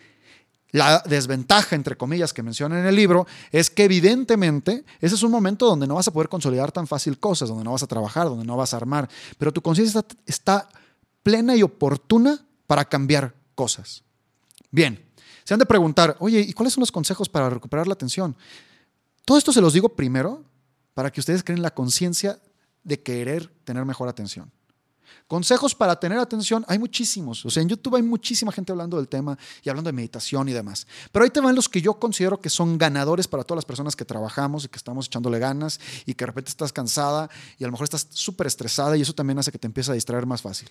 La 0.71 1.01
desventaja, 1.07 1.75
entre 1.75 1.95
comillas, 1.95 2.33
que 2.33 2.43
menciona 2.43 2.79
en 2.79 2.85
el 2.85 2.95
libro 2.95 3.25
es 3.51 3.69
que 3.69 3.85
evidentemente 3.85 4.83
ese 4.99 5.15
es 5.15 5.23
un 5.23 5.31
momento 5.31 5.65
donde 5.65 5.87
no 5.87 5.95
vas 5.95 6.07
a 6.07 6.11
poder 6.11 6.29
consolidar 6.29 6.71
tan 6.71 6.85
fácil 6.85 7.17
cosas, 7.17 7.49
donde 7.49 7.63
no 7.63 7.71
vas 7.71 7.83
a 7.83 7.87
trabajar, 7.87 8.27
donde 8.27 8.45
no 8.45 8.57
vas 8.57 8.73
a 8.73 8.77
armar, 8.77 9.09
pero 9.37 9.53
tu 9.53 9.61
conciencia 9.61 10.05
está 10.25 10.67
plena 11.25 11.55
y 11.55 11.63
oportuna 11.63 12.45
para 12.67 12.85
cambiar 12.85 13.33
cosas. 13.55 14.03
Bien, 14.69 15.03
se 15.43 15.55
han 15.55 15.59
de 15.59 15.65
preguntar, 15.65 16.15
oye, 16.19 16.39
¿y 16.39 16.53
cuáles 16.53 16.73
son 16.73 16.83
los 16.83 16.91
consejos 16.91 17.29
para 17.29 17.49
recuperar 17.49 17.87
la 17.87 17.93
atención? 17.93 18.37
Todo 19.25 19.39
esto 19.39 19.51
se 19.51 19.59
los 19.59 19.73
digo 19.73 19.89
primero 19.89 20.43
para 20.93 21.11
que 21.11 21.19
ustedes 21.19 21.43
creen 21.43 21.63
la 21.63 21.73
conciencia 21.73 22.39
de 22.83 23.01
querer 23.01 23.51
tener 23.63 23.85
mejor 23.85 24.07
atención. 24.07 24.51
Consejos 25.27 25.73
para 25.75 25.99
tener 25.99 26.19
atención, 26.19 26.65
hay 26.67 26.79
muchísimos. 26.79 27.45
O 27.45 27.49
sea, 27.49 27.63
en 27.63 27.69
YouTube 27.69 27.95
hay 27.95 28.03
muchísima 28.03 28.51
gente 28.51 28.71
hablando 28.71 28.97
del 28.97 29.07
tema 29.07 29.37
y 29.63 29.69
hablando 29.69 29.87
de 29.89 29.93
meditación 29.93 30.49
y 30.49 30.53
demás. 30.53 30.87
Pero 31.11 31.25
ahí 31.25 31.31
te 31.31 31.39
van 31.39 31.55
los 31.55 31.69
que 31.69 31.81
yo 31.81 31.99
considero 31.99 32.39
que 32.39 32.49
son 32.49 32.77
ganadores 32.77 33.27
para 33.27 33.43
todas 33.43 33.57
las 33.57 33.65
personas 33.65 33.95
que 33.95 34.05
trabajamos 34.05 34.65
y 34.65 34.67
que 34.67 34.77
estamos 34.77 35.07
echándole 35.07 35.39
ganas 35.39 35.79
y 36.05 36.13
que 36.13 36.23
de 36.23 36.27
repente 36.27 36.49
estás 36.49 36.71
cansada 36.71 37.29
y 37.57 37.63
a 37.63 37.67
lo 37.67 37.71
mejor 37.71 37.85
estás 37.85 38.07
súper 38.11 38.47
estresada 38.47 38.97
y 38.97 39.01
eso 39.01 39.13
también 39.13 39.39
hace 39.39 39.51
que 39.51 39.59
te 39.59 39.67
empiece 39.67 39.91
a 39.91 39.93
distraer 39.93 40.25
más 40.25 40.41
fácil. 40.41 40.69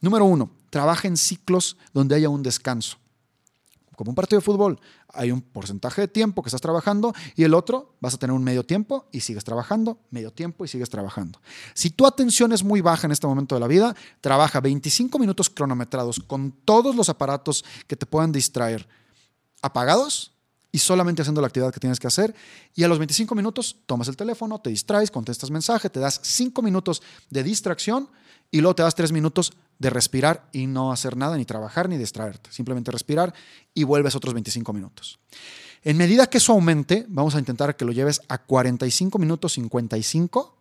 Número 0.00 0.24
uno, 0.24 0.50
trabaja 0.70 1.08
en 1.08 1.16
ciclos 1.16 1.76
donde 1.92 2.14
haya 2.14 2.28
un 2.28 2.42
descanso. 2.42 2.98
Como 3.96 4.10
un 4.10 4.14
partido 4.14 4.38
de 4.38 4.44
fútbol. 4.44 4.78
Hay 5.08 5.32
un 5.32 5.40
porcentaje 5.40 6.02
de 6.02 6.08
tiempo 6.08 6.42
que 6.42 6.48
estás 6.48 6.60
trabajando 6.60 7.14
y 7.34 7.42
el 7.42 7.54
otro 7.54 7.94
vas 8.00 8.14
a 8.14 8.18
tener 8.18 8.34
un 8.34 8.44
medio 8.44 8.64
tiempo 8.64 9.06
y 9.10 9.20
sigues 9.20 9.42
trabajando, 9.42 9.98
medio 10.10 10.32
tiempo 10.32 10.64
y 10.64 10.68
sigues 10.68 10.90
trabajando. 10.90 11.40
Si 11.74 11.90
tu 11.90 12.06
atención 12.06 12.52
es 12.52 12.62
muy 12.62 12.80
baja 12.80 13.06
en 13.06 13.12
este 13.12 13.26
momento 13.26 13.56
de 13.56 13.60
la 13.60 13.66
vida, 13.66 13.96
trabaja 14.20 14.60
25 14.60 15.18
minutos 15.18 15.50
cronometrados 15.50 16.20
con 16.20 16.52
todos 16.64 16.94
los 16.94 17.08
aparatos 17.08 17.64
que 17.86 17.96
te 17.96 18.06
puedan 18.06 18.30
distraer 18.30 18.86
apagados 19.62 20.32
y 20.70 20.78
solamente 20.78 21.22
haciendo 21.22 21.40
la 21.40 21.46
actividad 21.46 21.72
que 21.72 21.80
tienes 21.80 21.98
que 21.98 22.06
hacer. 22.06 22.34
Y 22.74 22.84
a 22.84 22.88
los 22.88 22.98
25 22.98 23.34
minutos 23.34 23.76
tomas 23.86 24.08
el 24.08 24.16
teléfono, 24.16 24.60
te 24.60 24.68
distraes, 24.68 25.10
contestas 25.10 25.50
mensaje, 25.50 25.88
te 25.88 26.00
das 26.00 26.20
5 26.22 26.60
minutos 26.60 27.02
de 27.30 27.42
distracción 27.42 28.10
y 28.50 28.60
luego 28.60 28.74
te 28.74 28.82
das 28.82 28.94
3 28.94 29.12
minutos 29.12 29.52
de 29.78 29.90
respirar 29.90 30.48
y 30.52 30.66
no 30.66 30.92
hacer 30.92 31.16
nada, 31.16 31.36
ni 31.36 31.44
trabajar, 31.44 31.88
ni 31.88 31.98
distraerte. 31.98 32.50
Simplemente 32.52 32.90
respirar 32.90 33.34
y 33.74 33.84
vuelves 33.84 34.14
otros 34.14 34.34
25 34.34 34.72
minutos. 34.72 35.18
En 35.82 35.96
medida 35.96 36.26
que 36.26 36.38
eso 36.38 36.52
aumente, 36.52 37.04
vamos 37.08 37.34
a 37.34 37.38
intentar 37.38 37.76
que 37.76 37.84
lo 37.84 37.92
lleves 37.92 38.20
a 38.28 38.38
45 38.38 39.18
minutos 39.18 39.52
55 39.52 40.56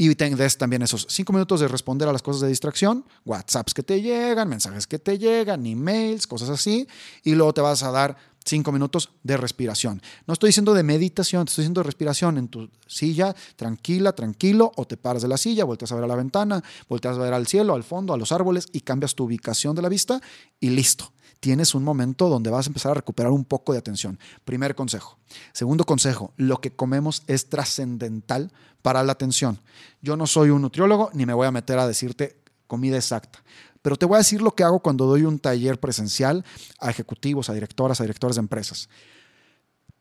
y 0.00 0.14
des 0.14 0.56
también 0.56 0.80
esos 0.80 1.06
5 1.10 1.30
minutos 1.30 1.60
de 1.60 1.68
responder 1.68 2.08
a 2.08 2.12
las 2.12 2.22
cosas 2.22 2.40
de 2.40 2.48
distracción, 2.48 3.04
WhatsApps 3.26 3.74
que 3.74 3.82
te 3.82 4.00
llegan, 4.00 4.48
mensajes 4.48 4.86
que 4.86 4.98
te 4.98 5.18
llegan, 5.18 5.66
emails, 5.66 6.26
cosas 6.26 6.48
así, 6.48 6.88
y 7.22 7.34
luego 7.34 7.52
te 7.52 7.60
vas 7.60 7.82
a 7.82 7.90
dar 7.90 8.16
cinco 8.44 8.72
minutos 8.72 9.10
de 9.22 9.36
respiración. 9.36 10.02
No 10.26 10.34
estoy 10.34 10.48
diciendo 10.48 10.74
de 10.74 10.82
meditación, 10.82 11.44
te 11.44 11.50
estoy 11.50 11.62
diciendo 11.62 11.80
de 11.80 11.86
respiración 11.86 12.38
en 12.38 12.48
tu 12.48 12.70
silla, 12.86 13.34
tranquila, 13.56 14.12
tranquilo, 14.12 14.72
o 14.76 14.86
te 14.86 14.96
paras 14.96 15.22
de 15.22 15.28
la 15.28 15.36
silla, 15.36 15.64
volteas 15.64 15.92
a 15.92 15.94
ver 15.94 16.04
a 16.04 16.08
la 16.08 16.16
ventana, 16.16 16.62
volteas 16.88 17.16
a 17.16 17.20
ver 17.20 17.34
al 17.34 17.46
cielo, 17.46 17.74
al 17.74 17.84
fondo, 17.84 18.12
a 18.12 18.16
los 18.16 18.32
árboles 18.32 18.68
y 18.72 18.80
cambias 18.80 19.14
tu 19.14 19.24
ubicación 19.24 19.74
de 19.76 19.82
la 19.82 19.88
vista 19.88 20.20
y 20.58 20.70
listo. 20.70 21.12
Tienes 21.40 21.74
un 21.74 21.82
momento 21.82 22.28
donde 22.28 22.50
vas 22.50 22.66
a 22.66 22.70
empezar 22.70 22.92
a 22.92 22.96
recuperar 22.96 23.32
un 23.32 23.46
poco 23.46 23.72
de 23.72 23.78
atención. 23.78 24.18
Primer 24.44 24.74
consejo. 24.74 25.16
Segundo 25.52 25.84
consejo, 25.84 26.34
lo 26.36 26.60
que 26.60 26.72
comemos 26.72 27.22
es 27.28 27.48
trascendental 27.48 28.52
para 28.82 29.02
la 29.02 29.12
atención. 29.12 29.58
Yo 30.02 30.16
no 30.16 30.26
soy 30.26 30.50
un 30.50 30.60
nutriólogo 30.60 31.10
ni 31.14 31.24
me 31.24 31.32
voy 31.32 31.46
a 31.46 31.50
meter 31.50 31.78
a 31.78 31.86
decirte 31.86 32.39
comida 32.70 32.96
exacta. 32.96 33.42
Pero 33.82 33.96
te 33.96 34.06
voy 34.06 34.14
a 34.14 34.18
decir 34.18 34.42
lo 34.42 34.52
que 34.52 34.62
hago 34.62 34.78
cuando 34.78 35.06
doy 35.06 35.24
un 35.24 35.40
taller 35.40 35.80
presencial 35.80 36.44
a 36.78 36.88
ejecutivos, 36.88 37.50
a 37.50 37.54
directoras, 37.54 38.00
a 38.00 38.04
directores 38.04 38.36
de 38.36 38.40
empresas. 38.40 38.88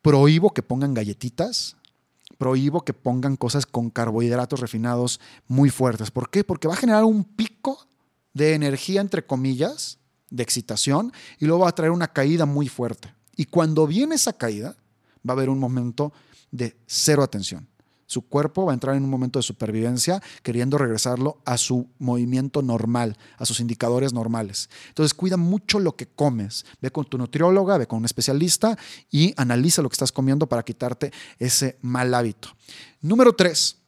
Prohíbo 0.04 0.54
que 0.54 0.62
pongan 0.62 0.94
galletitas, 0.94 1.76
prohíbo 2.38 2.86
que 2.86 2.94
pongan 2.94 3.38
cosas 3.38 3.66
con 3.66 3.90
carbohidratos 3.90 4.60
refinados 4.60 5.20
muy 5.48 5.72
fuertes. 5.72 6.12
¿Por 6.12 6.30
qué? 6.30 6.44
Porque 6.44 6.68
va 6.68 6.76
a 6.76 6.78
generar 6.78 7.06
un 7.06 7.24
pico 7.24 7.88
de 8.34 8.54
energía, 8.54 9.02
entre 9.02 9.26
comillas, 9.26 9.98
de 10.30 10.44
excitación, 10.44 11.12
y 11.40 11.46
luego 11.46 11.64
va 11.64 11.70
a 11.70 11.76
traer 11.76 11.92
una 11.92 12.10
caída 12.10 12.46
muy 12.46 12.68
fuerte. 12.70 13.12
Y 13.36 13.46
cuando 13.46 13.88
viene 13.88 14.14
esa 14.14 14.34
caída, 14.34 14.76
va 15.28 15.34
a 15.34 15.38
haber 15.38 15.50
un 15.50 15.58
momento 15.58 16.14
de 16.52 16.78
cero 16.86 17.24
atención. 17.24 17.68
Su 18.10 18.24
cuerpo 18.24 18.66
va 18.66 18.72
a 18.72 18.74
entrar 18.74 18.96
en 18.96 19.04
un 19.04 19.10
momento 19.12 19.38
de 19.38 19.44
supervivencia 19.44 20.20
queriendo 20.42 20.80
regresarlo 20.80 21.38
a 21.46 21.60
su 21.60 21.88
movimiento 22.00 22.64
normal, 22.64 23.16
a 23.38 23.46
sus 23.46 23.60
indicadores 23.60 24.14
normales. 24.14 24.68
Entonces 24.88 25.14
cuida 25.14 25.38
mucho 25.38 25.80
lo 25.80 25.96
que 25.96 26.08
comes. 26.08 26.66
Ve 26.82 26.90
con 26.90 27.06
tu 27.06 27.20
nutrióloga, 27.20 27.78
ve 27.78 27.86
con 27.86 28.00
un 28.00 28.06
especialista 28.06 28.80
y 29.12 29.36
analiza 29.38 29.84
lo 29.84 29.90
que 29.90 29.94
estás 29.94 30.12
comiendo 30.12 30.50
para 30.50 30.64
quitarte 30.64 31.14
ese 31.38 31.78
mal 31.84 32.12
hábito. 32.16 32.50
Número 33.00 33.34
tres, 33.34 33.79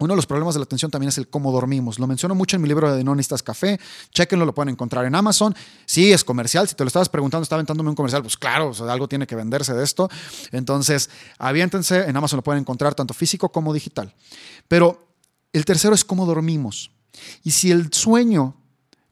uno 0.00 0.12
de 0.12 0.16
los 0.16 0.26
problemas 0.26 0.54
de 0.54 0.58
la 0.58 0.64
atención 0.64 0.90
también 0.90 1.08
es 1.08 1.18
el 1.18 1.28
cómo 1.28 1.52
dormimos. 1.52 2.00
Lo 2.00 2.08
menciono 2.08 2.34
mucho 2.34 2.56
en 2.56 2.62
mi 2.62 2.68
libro 2.68 2.92
de 2.92 3.04
No 3.04 3.14
necesitas 3.14 3.44
café. 3.44 3.78
Chequenlo, 4.12 4.44
lo 4.44 4.52
pueden 4.52 4.70
encontrar 4.70 5.04
en 5.04 5.14
Amazon. 5.14 5.54
Sí, 5.86 6.12
es 6.12 6.24
comercial. 6.24 6.68
Si 6.68 6.74
te 6.74 6.82
lo 6.82 6.88
estabas 6.88 7.08
preguntando, 7.08 7.44
estaba 7.44 7.58
aventándome 7.58 7.90
un 7.90 7.96
comercial, 7.96 8.22
pues 8.22 8.36
claro, 8.36 8.72
algo 8.88 9.06
tiene 9.06 9.26
que 9.26 9.36
venderse 9.36 9.72
de 9.72 9.84
esto. 9.84 10.10
Entonces, 10.50 11.10
aviéntense. 11.38 12.08
En 12.08 12.16
Amazon 12.16 12.38
lo 12.38 12.42
pueden 12.42 12.62
encontrar 12.62 12.94
tanto 12.96 13.14
físico 13.14 13.50
como 13.52 13.72
digital. 13.72 14.12
Pero 14.66 15.14
el 15.52 15.64
tercero 15.64 15.94
es 15.94 16.04
cómo 16.04 16.26
dormimos. 16.26 16.90
Y 17.44 17.52
si 17.52 17.70
el 17.70 17.92
sueño 17.92 18.56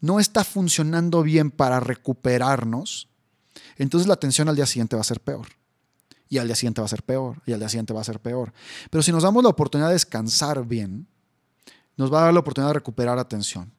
no 0.01 0.19
está 0.19 0.43
funcionando 0.43 1.23
bien 1.23 1.53
para 1.53 1.79
recuperarnos, 1.79 3.09
entonces 3.77 4.09
la 4.09 4.15
atención 4.15 4.49
al 4.49 4.57
día 4.57 4.67
siguiente 4.67 4.97
va 4.97 5.03
a 5.03 5.05
ser 5.05 5.21
peor 5.21 5.62
y 6.33 6.39
al 6.39 6.47
día 6.47 6.57
siguiente 6.57 6.81
va 6.81 6.87
a 6.87 6.89
ser 6.89 7.03
peor, 7.03 7.43
y 7.45 7.53
al 7.53 7.59
día 7.59 7.69
siguiente 7.69 7.93
va 7.93 8.01
a 8.01 8.05
ser 8.05 8.19
peor. 8.19 8.55
Pero 8.89 9.03
si 9.03 9.13
nos 9.13 9.23
damos 9.23 9.43
la 9.43 9.51
oportunidad 9.51 9.89
de 9.89 9.93
descansar 9.93 10.65
bien, 10.65 11.07
nos 11.99 12.11
va 12.11 12.21
a 12.21 12.25
dar 12.25 12.33
la 12.33 12.41
oportunidad 12.41 12.71
de 12.71 12.79
recuperar 12.79 13.19
atención. 13.19 13.71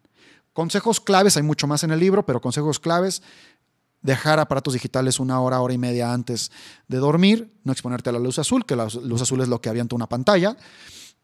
Consejos 0.53 1.01
claves, 1.01 1.35
hay 1.35 1.41
mucho 1.41 1.65
más 1.65 1.83
en 1.83 1.89
el 1.89 1.99
libro, 1.99 2.27
pero 2.27 2.41
consejos 2.41 2.79
claves, 2.79 3.23
dejar 4.03 4.39
aparatos 4.39 4.73
digitales 4.73 5.19
una 5.19 5.41
hora, 5.41 5.61
hora 5.61 5.73
y 5.73 5.79
media 5.79 6.13
antes 6.13 6.51
de 6.87 6.97
dormir, 6.97 7.51
no 7.63 7.71
exponerte 7.71 8.11
a 8.11 8.13
la 8.13 8.19
luz 8.19 8.37
azul, 8.37 8.67
que 8.67 8.75
la 8.75 8.87
luz 9.01 9.23
azul 9.23 9.41
es 9.41 9.47
lo 9.47 9.59
que 9.59 9.69
avienta 9.69 9.95
una 9.95 10.07
pantalla 10.07 10.55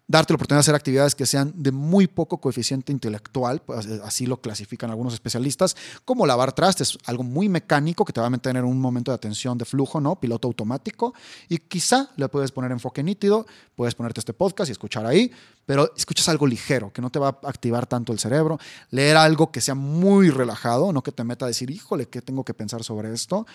darte 0.10 0.34
la 0.34 0.38
oportunidad 0.38 0.58
de 0.58 0.62
hacer 0.62 0.76
actividades 0.76 1.14
que 1.14 1.28
sean 1.28 1.54
de 1.56 1.72
muy 1.72 2.08
poco 2.08 2.42
coeficiente 2.42 2.92
intelectual, 2.92 3.62
pues, 3.62 3.86
eh, 3.86 4.02
así 4.04 4.26
lo 4.26 4.42
clasifican 4.42 4.90
algunos 4.90 5.14
especialistas, 5.14 5.78
como 6.04 6.26
lavar 6.26 6.52
trastes, 6.52 6.98
algo 7.06 7.22
muy 7.22 7.48
mecánico 7.48 8.04
que 8.04 8.12
te 8.12 8.20
va 8.20 8.26
a 8.26 8.30
mantener 8.32 8.64
un 8.64 8.82
momento 8.82 9.12
de 9.12 9.16
atención 9.16 9.56
de 9.60 9.66
flujo, 9.66 10.02
¿no? 10.02 10.20
Piloto 10.20 10.48
automático, 10.48 11.14
y 11.48 11.60
quizá 11.60 12.10
le 12.18 12.28
puedes 12.28 12.52
poner 12.52 12.72
enfoque 12.72 13.04
nítido, 13.04 13.46
puedes 13.76 13.94
ponerte 13.94 14.20
este 14.20 14.34
podcast 14.34 14.70
y 14.70 14.72
escuchar 14.72 15.06
ahí, 15.06 15.32
pero 15.68 15.94
escuchas 15.96 16.28
algo 16.28 16.48
ligero, 16.48 16.92
que 16.92 17.04
no 17.04 17.12
te 17.12 17.20
va 17.20 17.28
a 17.28 17.48
activar 17.48 17.86
tanto 17.86 18.12
el 18.12 18.18
cerebro, 18.18 18.58
leer 18.90 19.16
algo 19.16 19.52
que 19.52 19.62
sea 19.62 19.76
muy 19.76 20.32
relajado, 20.32 20.92
no 20.92 21.04
que 21.04 21.12
te 21.12 21.24
meta 21.24 21.46
a 21.46 21.50
decir, 21.50 21.70
híjole, 21.70 22.08
¿qué 22.08 22.24
tengo 22.24 22.44
que 22.44 22.56
pensar 22.56 22.84
sobre 22.84 23.14
esto? 23.14 23.46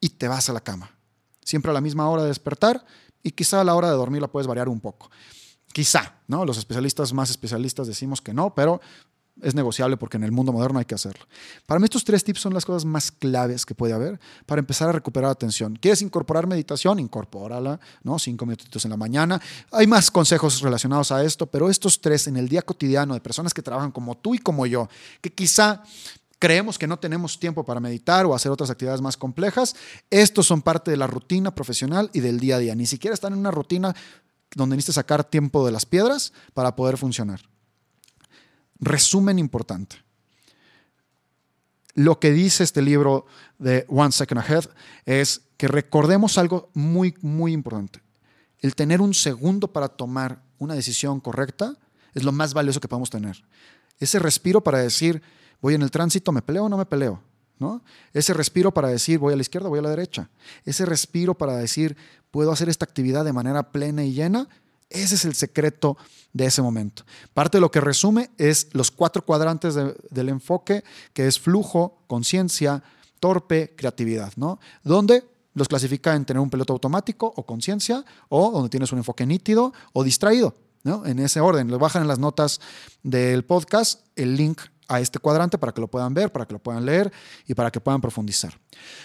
Y 0.00 0.08
te 0.08 0.26
vas 0.26 0.48
a 0.48 0.54
la 0.54 0.60
cama. 0.60 0.90
Siempre 1.44 1.70
a 1.70 1.74
la 1.74 1.82
misma 1.82 2.08
hora 2.08 2.22
de 2.22 2.28
despertar 2.28 2.82
y 3.22 3.32
quizá 3.32 3.60
a 3.60 3.64
la 3.64 3.74
hora 3.74 3.90
de 3.90 3.96
dormir 3.96 4.22
la 4.22 4.28
puedes 4.28 4.46
variar 4.46 4.70
un 4.70 4.80
poco. 4.80 5.10
Quizá, 5.72 6.20
¿no? 6.28 6.44
Los 6.44 6.58
especialistas 6.58 7.12
más 7.12 7.30
especialistas 7.30 7.86
decimos 7.86 8.20
que 8.20 8.34
no, 8.34 8.54
pero 8.54 8.80
es 9.40 9.54
negociable 9.54 9.96
porque 9.96 10.18
en 10.18 10.24
el 10.24 10.32
mundo 10.32 10.52
moderno 10.52 10.78
hay 10.78 10.84
que 10.84 10.94
hacerlo. 10.94 11.24
Para 11.66 11.80
mí 11.80 11.84
estos 11.84 12.04
tres 12.04 12.22
tips 12.22 12.40
son 12.40 12.52
las 12.52 12.64
cosas 12.64 12.84
más 12.84 13.10
claves 13.10 13.64
que 13.64 13.74
puede 13.74 13.94
haber 13.94 14.20
para 14.44 14.58
empezar 14.58 14.88
a 14.88 14.92
recuperar 14.92 15.30
atención. 15.30 15.76
¿Quieres 15.76 16.02
incorporar 16.02 16.46
meditación? 16.46 16.98
Incorpórala, 16.98 17.80
¿no? 18.02 18.18
Cinco 18.18 18.44
minutitos 18.44 18.84
en 18.84 18.90
la 18.90 18.96
mañana. 18.96 19.40
Hay 19.70 19.86
más 19.86 20.10
consejos 20.10 20.60
relacionados 20.60 21.12
a 21.12 21.24
esto, 21.24 21.46
pero 21.46 21.70
estos 21.70 22.00
tres 22.00 22.26
en 22.26 22.36
el 22.36 22.48
día 22.48 22.62
cotidiano 22.62 23.14
de 23.14 23.20
personas 23.20 23.54
que 23.54 23.62
trabajan 23.62 23.90
como 23.90 24.16
tú 24.16 24.34
y 24.34 24.38
como 24.38 24.66
yo, 24.66 24.88
que 25.20 25.32
quizá 25.32 25.82
creemos 26.38 26.76
que 26.76 26.88
no 26.88 26.98
tenemos 26.98 27.38
tiempo 27.38 27.64
para 27.64 27.80
meditar 27.80 28.26
o 28.26 28.34
hacer 28.34 28.50
otras 28.50 28.68
actividades 28.68 29.00
más 29.00 29.16
complejas, 29.16 29.76
estos 30.10 30.46
son 30.46 30.60
parte 30.60 30.90
de 30.90 30.96
la 30.96 31.06
rutina 31.06 31.54
profesional 31.54 32.10
y 32.12 32.20
del 32.20 32.40
día 32.40 32.56
a 32.56 32.58
día. 32.58 32.74
Ni 32.74 32.86
siquiera 32.86 33.14
están 33.14 33.32
en 33.32 33.38
una 33.38 33.52
rutina 33.52 33.94
donde 34.54 34.76
necesitas 34.76 34.96
sacar 34.96 35.24
tiempo 35.24 35.64
de 35.64 35.72
las 35.72 35.86
piedras 35.86 36.32
para 36.54 36.76
poder 36.76 36.96
funcionar. 36.96 37.40
Resumen 38.78 39.38
importante. 39.38 39.96
Lo 41.94 42.18
que 42.18 42.32
dice 42.32 42.64
este 42.64 42.82
libro 42.82 43.26
de 43.58 43.84
One 43.88 44.12
Second 44.12 44.40
Ahead 44.40 44.64
es 45.04 45.42
que 45.56 45.68
recordemos 45.68 46.38
algo 46.38 46.70
muy, 46.74 47.14
muy 47.20 47.52
importante. 47.52 48.02
El 48.60 48.74
tener 48.74 49.00
un 49.00 49.12
segundo 49.12 49.72
para 49.72 49.88
tomar 49.88 50.42
una 50.58 50.74
decisión 50.74 51.20
correcta 51.20 51.76
es 52.14 52.24
lo 52.24 52.32
más 52.32 52.54
valioso 52.54 52.80
que 52.80 52.88
podemos 52.88 53.10
tener. 53.10 53.44
Ese 53.98 54.18
respiro 54.18 54.62
para 54.62 54.78
decir, 54.78 55.22
voy 55.60 55.74
en 55.74 55.82
el 55.82 55.90
tránsito, 55.90 56.32
¿me 56.32 56.42
peleo 56.42 56.64
o 56.64 56.68
no 56.68 56.76
me 56.76 56.86
peleo? 56.86 57.22
¿No? 57.58 57.82
Ese 58.12 58.34
respiro 58.34 58.72
para 58.72 58.88
decir, 58.88 59.18
voy 59.18 59.32
a 59.32 59.36
la 59.36 59.42
izquierda, 59.42 59.68
voy 59.68 59.78
a 59.78 59.82
la 59.82 59.90
derecha. 59.90 60.28
Ese 60.64 60.84
respiro 60.84 61.34
para 61.34 61.56
decir, 61.56 61.96
puedo 62.32 62.50
hacer 62.50 62.68
esta 62.68 62.84
actividad 62.84 63.24
de 63.24 63.32
manera 63.32 63.70
plena 63.70 64.02
y 64.02 64.12
llena, 64.12 64.48
ese 64.90 65.14
es 65.14 65.24
el 65.24 65.34
secreto 65.34 65.96
de 66.32 66.46
ese 66.46 66.62
momento. 66.62 67.04
Parte 67.32 67.58
de 67.58 67.60
lo 67.60 67.70
que 67.70 67.80
resume 67.80 68.30
es 68.38 68.68
los 68.72 68.90
cuatro 68.90 69.24
cuadrantes 69.24 69.74
del 69.74 70.28
enfoque, 70.28 70.82
que 71.12 71.28
es 71.28 71.38
flujo, 71.38 72.02
conciencia, 72.08 72.82
torpe, 73.20 73.74
creatividad, 73.76 74.32
¿no? 74.36 74.58
Donde 74.82 75.24
los 75.54 75.68
clasifica 75.68 76.14
en 76.14 76.24
tener 76.24 76.40
un 76.40 76.50
piloto 76.50 76.72
automático 76.72 77.32
o 77.36 77.44
conciencia, 77.44 78.04
o 78.28 78.50
donde 78.50 78.70
tienes 78.70 78.90
un 78.92 78.98
enfoque 78.98 79.26
nítido 79.26 79.72
o 79.92 80.02
distraído, 80.02 80.54
¿no? 80.82 81.06
En 81.06 81.18
ese 81.18 81.40
orden. 81.40 81.70
Lo 81.70 81.78
bajan 81.78 82.02
en 82.02 82.08
las 82.08 82.18
notas 82.18 82.60
del 83.02 83.44
podcast 83.44 84.06
el 84.16 84.36
link 84.36 84.60
a 84.92 85.00
este 85.00 85.18
cuadrante 85.18 85.58
para 85.58 85.72
que 85.72 85.80
lo 85.80 85.88
puedan 85.88 86.12
ver, 86.12 86.30
para 86.30 86.46
que 86.46 86.52
lo 86.52 86.58
puedan 86.58 86.84
leer 86.84 87.12
y 87.46 87.54
para 87.54 87.70
que 87.70 87.80
puedan 87.80 88.00
profundizar. 88.00 88.58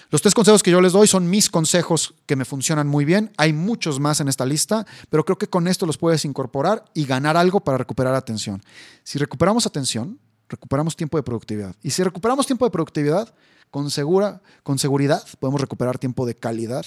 Los 0.09 0.21
tres 0.21 0.33
consejos 0.33 0.61
que 0.61 0.71
yo 0.71 0.81
les 0.81 0.93
doy 0.93 1.07
son 1.07 1.29
mis 1.29 1.49
consejos 1.49 2.13
que 2.25 2.35
me 2.35 2.45
funcionan 2.45 2.87
muy 2.87 3.05
bien. 3.05 3.31
Hay 3.37 3.53
muchos 3.53 3.99
más 3.99 4.19
en 4.19 4.27
esta 4.27 4.45
lista, 4.45 4.85
pero 5.09 5.23
creo 5.23 5.37
que 5.37 5.47
con 5.47 5.67
esto 5.67 5.85
los 5.85 5.97
puedes 5.97 6.25
incorporar 6.25 6.83
y 6.93 7.05
ganar 7.05 7.37
algo 7.37 7.61
para 7.61 7.77
recuperar 7.77 8.15
atención. 8.15 8.61
Si 9.03 9.17
recuperamos 9.17 9.65
atención, 9.65 10.19
recuperamos 10.49 10.95
tiempo 10.95 11.17
de 11.17 11.23
productividad. 11.23 11.75
Y 11.81 11.91
si 11.91 12.03
recuperamos 12.03 12.45
tiempo 12.45 12.65
de 12.65 12.71
productividad, 12.71 13.33
con, 13.71 13.91
segura, 13.91 14.41
con 14.63 14.79
seguridad 14.79 15.23
podemos 15.39 15.61
recuperar 15.61 15.97
tiempo 15.97 16.25
de 16.25 16.35
calidad 16.35 16.85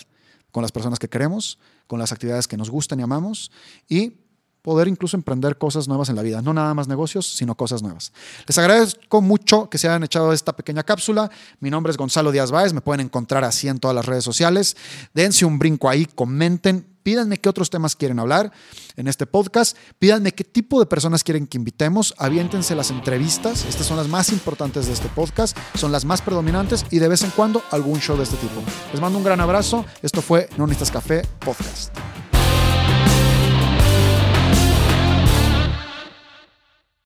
con 0.50 0.62
las 0.62 0.73
personas 0.73 0.99
que 0.99 1.09
queremos, 1.09 1.59
con 1.87 1.99
las 1.99 2.12
actividades 2.12 2.49
que 2.49 2.57
nos 2.57 2.71
gustan 2.71 3.00
y 3.00 3.02
amamos 3.02 3.50
y 3.88 4.14
poder 4.62 4.88
incluso 4.88 5.17
emprender 5.17 5.59
cosas 5.59 5.88
nuevas 5.88 6.09
en 6.09 6.17
la 6.17 6.23
vida. 6.23 6.43
No 6.43 6.52
nada 6.52 6.75
más 6.75 6.88
negocios, 6.88 7.26
sino 7.26 7.55
cosas 7.55 7.83
nuevas. 7.83 8.12
Les 8.47 8.59
agradezco 8.59 9.21
mucho 9.21 9.69
que 9.69 9.79
se 9.79 9.88
hayan 9.88 10.05
echado 10.05 10.33
esta 10.33 10.55
pequeña 10.55 10.83
cápsula. 10.83 11.31
Mi 11.61 11.71
nombre 11.71 11.90
es 11.90 11.97
Gonzalo 11.97 12.33
Díaz 12.33 12.50
Báez. 12.50 12.73
Me 12.73 12.81
pueden 12.81 13.00
encontrar 13.00 13.45
así 13.45 13.69
en 13.69 13.79
todas 13.79 13.95
las 13.95 14.07
redes 14.07 14.25
sociales. 14.25 14.76
Dense 15.14 15.45
un 15.45 15.59
brinco 15.59 15.88
ahí, 15.88 16.07
comenten. 16.07 16.87
Pídanme 17.02 17.38
qué 17.38 17.49
otros 17.49 17.71
temas 17.71 17.97
quieren 17.97 18.19
hablar 18.19 18.52
en 18.97 19.09
este 19.09 19.26
podcast. 19.26 19.76
Pídanme 19.99 20.33
qué 20.33 20.45
tipo 20.45 20.79
de 20.79 20.87
personas 20.87 21.25
quieren 21.25 21.47
que 21.47 21.57
invitemos. 21.57 22.14
Aviéntense 22.19 22.75
las 22.75 22.90
entrevistas. 22.90 23.64
Estas 23.64 23.87
son 23.87 23.97
las 23.97 24.09
más 24.09 24.31
importantes 24.33 24.87
de 24.87 24.93
este 24.93 25.09
podcast. 25.09 25.57
Son 25.75 25.93
las 25.93 26.05
más 26.05 26.21
predominantes 26.21 26.85
y 26.90 26.99
de 26.99 27.09
vez 27.09 27.23
en 27.23 27.31
cuando 27.31 27.62
algún 27.71 28.00
show 28.00 28.19
de 28.19 28.25
este 28.25 28.37
tipo. 28.37 28.62
Les 28.93 29.00
mando 29.00 29.17
un 29.17 29.25
gran 29.25 29.40
abrazo. 29.40 29.87
Esto 30.02 30.21
fue 30.21 30.50
No 30.59 30.67
Necesitas 30.67 30.90
Café 30.90 31.23
Podcast. 31.38 32.19